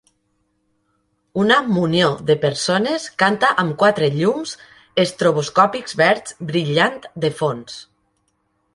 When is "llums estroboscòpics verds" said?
4.17-6.39